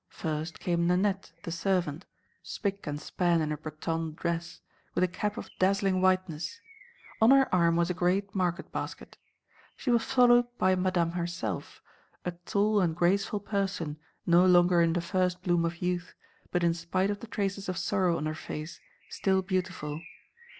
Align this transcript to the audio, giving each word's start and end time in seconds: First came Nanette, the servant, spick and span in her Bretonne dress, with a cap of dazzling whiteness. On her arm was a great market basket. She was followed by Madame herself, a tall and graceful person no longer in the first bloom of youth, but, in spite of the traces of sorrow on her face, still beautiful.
First 0.09 0.59
came 0.59 0.87
Nanette, 0.87 1.31
the 1.43 1.51
servant, 1.51 2.07
spick 2.41 2.87
and 2.87 2.99
span 2.99 3.39
in 3.39 3.51
her 3.51 3.57
Bretonne 3.57 4.15
dress, 4.15 4.59
with 4.95 5.03
a 5.03 5.07
cap 5.07 5.37
of 5.37 5.47
dazzling 5.59 6.01
whiteness. 6.01 6.59
On 7.21 7.29
her 7.29 7.53
arm 7.53 7.75
was 7.75 7.91
a 7.91 7.93
great 7.93 8.33
market 8.33 8.71
basket. 8.71 9.19
She 9.77 9.91
was 9.91 10.01
followed 10.03 10.47
by 10.57 10.73
Madame 10.73 11.11
herself, 11.11 11.83
a 12.25 12.31
tall 12.31 12.81
and 12.81 12.95
graceful 12.95 13.41
person 13.41 13.99
no 14.25 14.43
longer 14.43 14.81
in 14.81 14.93
the 14.93 15.01
first 15.01 15.43
bloom 15.43 15.65
of 15.65 15.83
youth, 15.83 16.15
but, 16.51 16.63
in 16.63 16.73
spite 16.73 17.11
of 17.11 17.19
the 17.19 17.27
traces 17.27 17.69
of 17.69 17.77
sorrow 17.77 18.17
on 18.17 18.25
her 18.25 18.33
face, 18.33 18.79
still 19.07 19.43
beautiful. 19.43 20.01